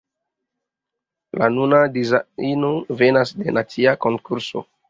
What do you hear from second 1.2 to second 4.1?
La nuna dizajno venas de nacia